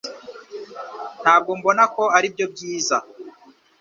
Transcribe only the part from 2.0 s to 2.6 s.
aribyo